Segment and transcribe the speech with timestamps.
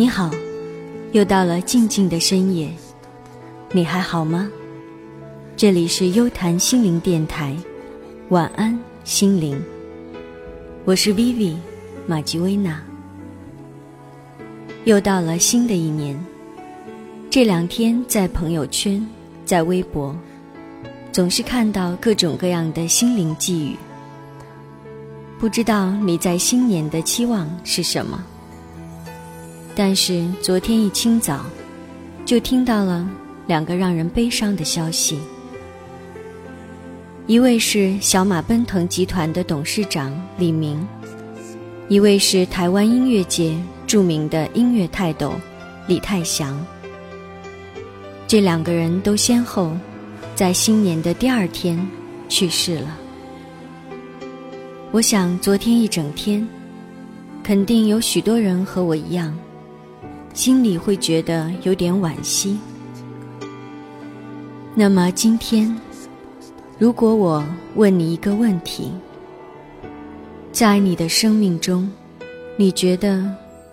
[0.00, 0.30] 你好，
[1.12, 2.72] 又到了静静的深夜，
[3.70, 4.50] 你还好吗？
[5.58, 7.54] 这里是优谈心灵电台，
[8.30, 9.62] 晚安心灵。
[10.86, 11.54] 我是 Vivi
[12.06, 12.82] 马吉薇娜。
[14.86, 16.18] 又到了新的一年，
[17.28, 19.06] 这两天在朋友圈、
[19.44, 20.16] 在微博，
[21.12, 23.76] 总是看到各种各样的心灵寄语。
[25.38, 28.24] 不知道你在新年的期望是什么？
[29.82, 31.40] 但是昨天一清早，
[32.26, 33.08] 就听到了
[33.46, 35.18] 两个让人悲伤的消息。
[37.26, 40.86] 一位是小马奔腾集团的董事长李明，
[41.88, 45.32] 一位是台湾音乐界著名的音乐泰斗
[45.86, 46.62] 李泰祥。
[48.28, 49.74] 这两个人都先后
[50.34, 51.80] 在新年的第二天
[52.28, 52.98] 去世了。
[54.90, 56.46] 我想昨天一整天，
[57.42, 59.34] 肯定有许多人和我一样。
[60.32, 62.58] 心里会觉得有点惋惜。
[64.74, 65.76] 那么今天，
[66.78, 68.92] 如果我问你一个问题，
[70.52, 71.90] 在你的生命中，
[72.56, 73.24] 你觉得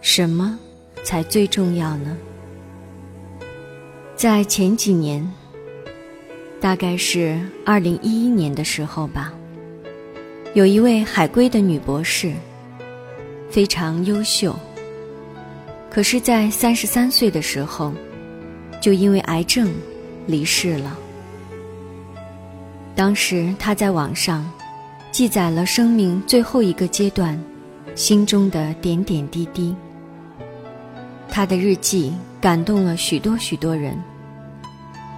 [0.02, 0.58] 什么
[1.03, 2.17] 才最重要呢？
[4.16, 5.31] 在前几年，
[6.59, 9.31] 大概是二零一一年的时候吧，
[10.55, 12.33] 有一位海归的女博士，
[13.50, 14.53] 非常优秀。
[15.98, 17.92] 可是，在三十三岁的时候，
[18.80, 19.73] 就因为癌症
[20.28, 20.95] 离世了。
[22.95, 24.48] 当时他在网上
[25.12, 27.36] 记载了生命最后一个阶段
[27.95, 29.75] 心中的点点滴滴。
[31.31, 34.00] 他的日记感动了许多许多人，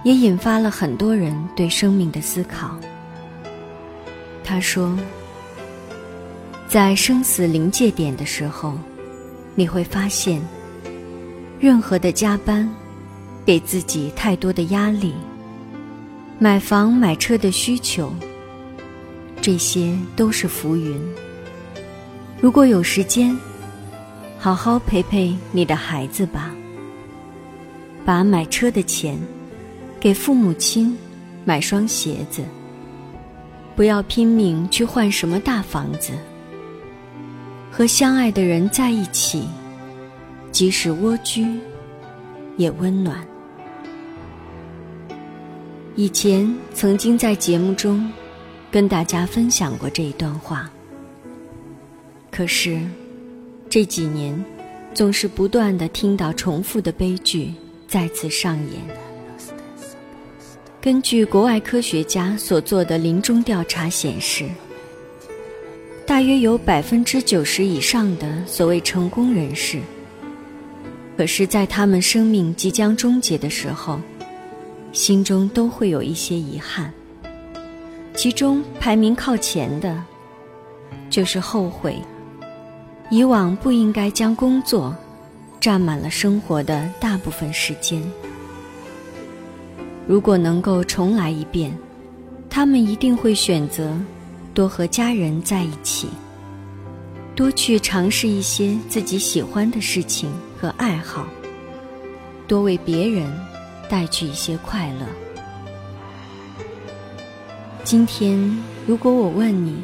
[0.02, 2.74] 也引发了很多人对生命的思考。
[4.42, 4.98] 他说
[6.66, 8.78] ：“在生死临界点的时候，
[9.54, 10.40] 你会发现。”
[11.60, 12.66] 任何的加班，
[13.44, 15.12] 给自己太多的压力，
[16.38, 18.10] 买房买车的需求，
[19.42, 20.98] 这些都是浮云。
[22.40, 23.36] 如果有时间，
[24.38, 26.50] 好好陪陪你的孩子吧。
[28.06, 29.20] 把买车的钱，
[30.00, 30.96] 给父母亲
[31.44, 32.42] 买双鞋子。
[33.76, 36.12] 不要拼命去换什么大房子。
[37.70, 39.44] 和相爱的人在一起。
[40.52, 41.46] 即使蜗居，
[42.56, 43.26] 也温暖。
[45.96, 48.10] 以前曾经在节目中
[48.70, 50.70] 跟大家分享过这一段话，
[52.30, 52.80] 可是
[53.68, 54.44] 这几年
[54.94, 57.52] 总是不断的听到重复的悲剧
[57.86, 58.80] 再次上演。
[60.80, 64.48] 根据国外科学家所做的临终调查显示，
[66.06, 69.78] 大约有百分之九十以上的所谓成功人士。
[71.20, 74.00] 可是，在他们生命即将终结的时候，
[74.90, 76.90] 心中都会有一些遗憾。
[78.14, 80.02] 其中排名靠前的，
[81.10, 82.00] 就是后悔
[83.10, 84.96] 以往不应该将工作
[85.60, 88.02] 占满了生活的大部分时间。
[90.06, 91.70] 如果能够重来一遍，
[92.48, 93.94] 他们一定会选择
[94.54, 96.08] 多和家人在一起。
[97.36, 101.26] 多去尝试一些自己喜欢的事情和爱好，
[102.46, 103.32] 多为别人
[103.88, 105.06] 带去一些快乐。
[107.82, 108.38] 今天，
[108.86, 109.74] 如果我问你，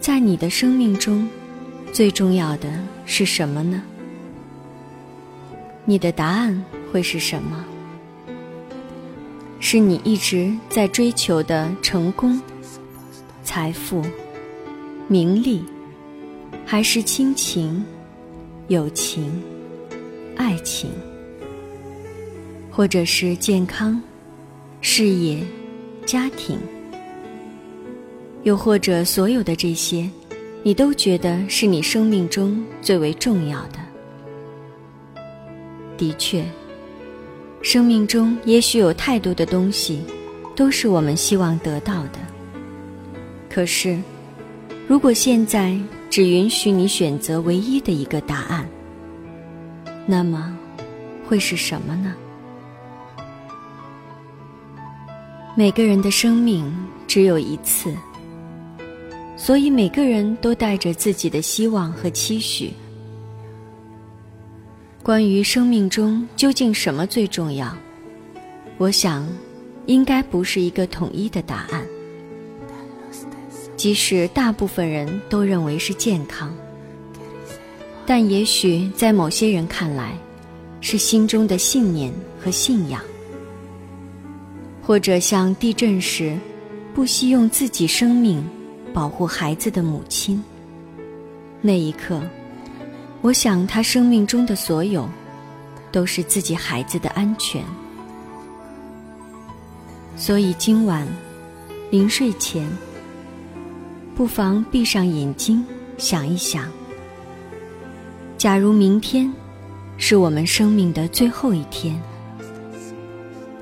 [0.00, 1.28] 在你的生命中，
[1.92, 3.82] 最重要的是什么呢？
[5.84, 7.62] 你的答案会是什么？
[9.60, 12.40] 是你一直在追求的成功、
[13.44, 14.02] 财富、
[15.08, 15.62] 名利？
[16.64, 17.84] 还是亲情、
[18.68, 19.42] 友情、
[20.38, 20.88] 爱情，
[22.70, 24.00] 或者是健康、
[24.80, 25.42] 事业、
[26.06, 26.56] 家庭，
[28.44, 30.08] 又或者所有的这些，
[30.62, 33.80] 你都觉得是你生命中最为重要的。
[35.96, 36.44] 的确，
[37.60, 40.00] 生命中也许有太多的东西，
[40.54, 42.20] 都是我们希望得到的。
[43.50, 43.98] 可是，
[44.86, 45.76] 如果现在，
[46.08, 48.68] 只允许你选择唯一的一个答案，
[50.10, 50.56] 那么
[51.26, 52.14] 会是什么呢？
[55.54, 56.74] 每个人的生命
[57.06, 57.94] 只有一次，
[59.36, 62.72] 所以每个人都带着自己的希望和期许。
[65.02, 67.76] 关于生命中究竟什么最重要，
[68.78, 69.28] 我想，
[69.84, 71.86] 应该不是一个统一的答案。
[73.76, 76.50] 即使大部分人都认为是健康，
[78.08, 80.16] 但也许在某些人看来，
[80.80, 82.10] 是心中的信念
[82.40, 83.02] 和信仰，
[84.80, 86.34] 或者像地震时
[86.94, 88.42] 不惜用自己生命
[88.94, 90.42] 保护孩子的母亲。
[91.60, 92.18] 那一刻，
[93.20, 95.06] 我想他生命中的所有，
[95.92, 97.62] 都是自己孩子的安全。
[100.16, 101.06] 所以今晚
[101.90, 102.66] 临睡前，
[104.16, 105.62] 不妨闭上眼睛，
[105.98, 106.77] 想一想。
[108.38, 109.28] 假如明天
[109.96, 112.00] 是我们生命的最后一天，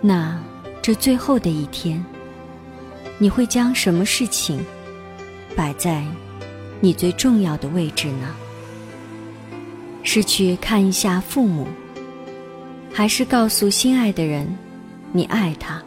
[0.02, 0.38] 那
[0.82, 2.04] 这最后的一天，
[3.16, 4.62] 你会将什么事情
[5.56, 6.04] 摆在
[6.78, 8.34] 你最重要的位置呢？
[10.02, 11.66] 是去看一下父母，
[12.92, 14.46] 还是告诉心爱的人
[15.10, 15.82] 你爱他？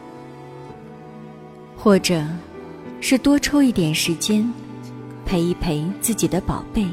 [1.76, 2.26] 或者
[3.00, 4.52] 是多抽一点时间
[5.24, 6.84] 陪一陪自己的宝贝？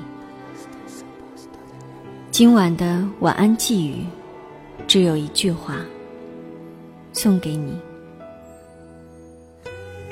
[2.37, 4.05] 今晚的晚安寄语，
[4.87, 5.83] 只有一句话，
[7.11, 7.75] 送给你：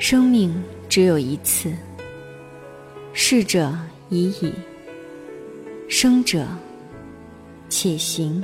[0.00, 0.52] 生命
[0.88, 1.72] 只有一次，
[3.12, 3.72] 逝者
[4.08, 4.52] 已矣，
[5.88, 6.44] 生者
[7.68, 8.42] 且行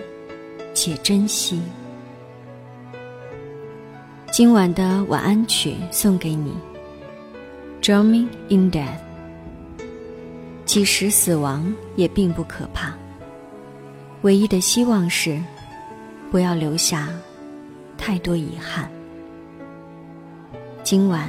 [0.73, 1.61] 且珍惜。
[4.31, 6.53] 今晚的晚安曲送给你，
[7.85, 8.87] 《Drumming in Death》。
[10.65, 12.97] 即使死亡也并不可怕。
[14.23, 15.43] 唯一的希望是，
[16.31, 17.09] 不要留下
[17.99, 18.89] 太多遗憾。
[20.85, 21.29] 今晚，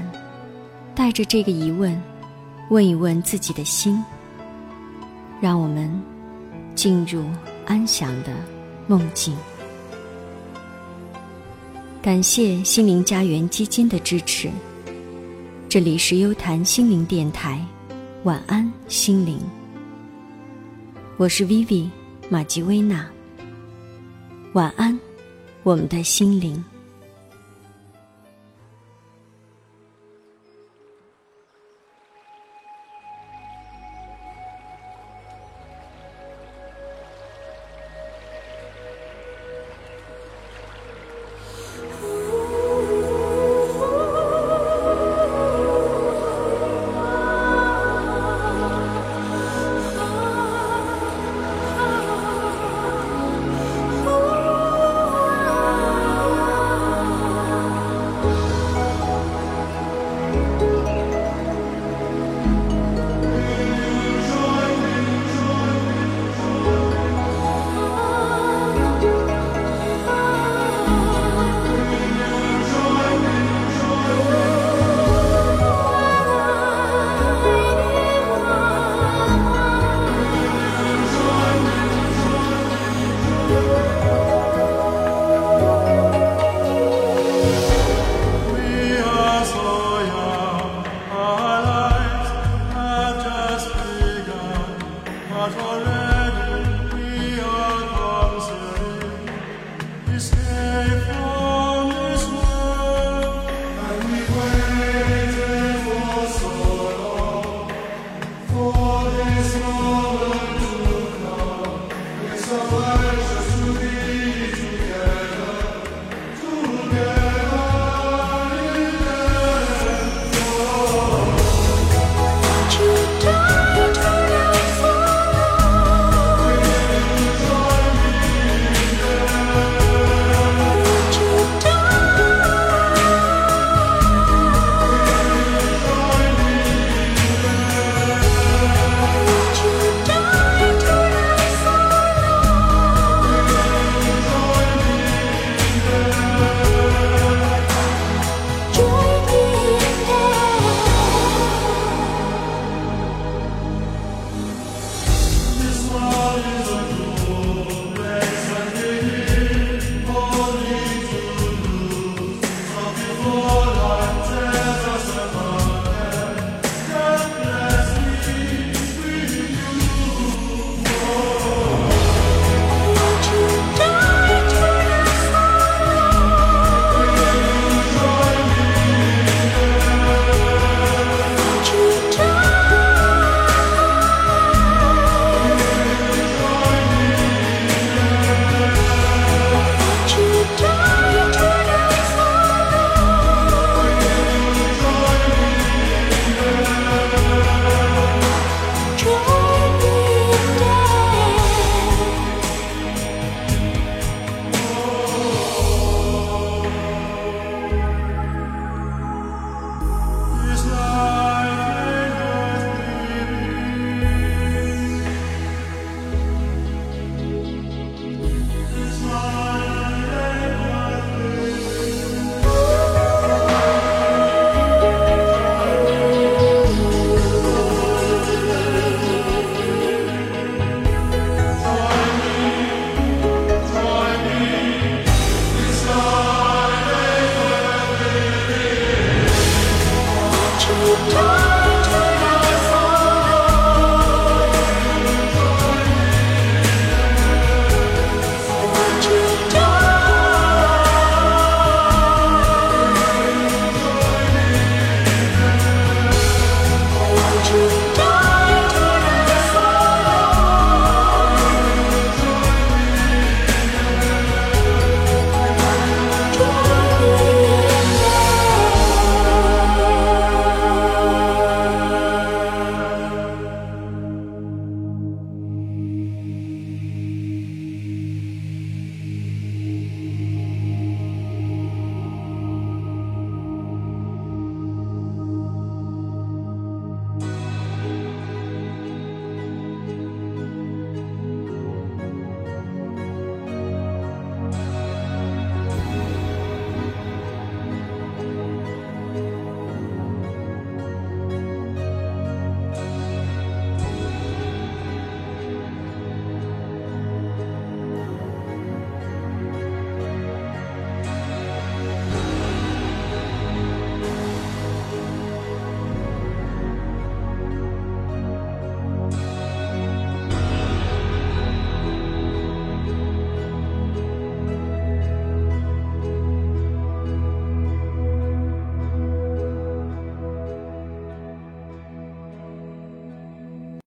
[0.93, 1.99] 带着这个疑问，
[2.69, 4.03] 问一问自己的心，
[5.41, 5.91] 让我们
[6.75, 7.25] 进入
[7.65, 8.29] 安详的
[8.85, 9.35] 梦境。
[11.99, 14.51] 感谢心灵家园基金的支持。
[15.67, 17.59] 这里是优谈心灵电台，
[18.23, 19.39] 晚安心灵。
[21.17, 21.89] 我是 Vivi。
[22.29, 23.07] 玛吉薇娜，
[24.53, 24.97] 晚安，
[25.61, 26.63] 我们的心灵。